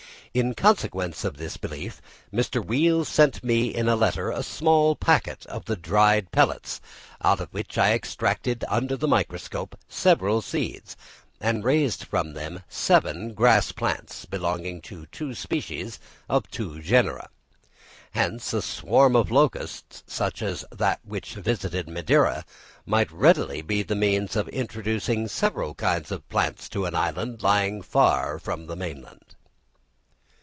[0.33, 2.01] In consequence of this belief
[2.33, 2.65] Mr.
[2.65, 6.79] Weale sent me in a letter a small packet of the dried pellets,
[7.21, 10.95] out of which I extracted under the microscope several seeds,
[11.41, 17.27] and raised from them seven grass plants, belonging to two species, of two genera.
[18.11, 22.45] Hence a swarm of locusts, such as that which visited Madeira,
[22.85, 27.81] might readily be the means of introducing several kinds of plants into an island lying
[27.81, 29.17] far from the mainland.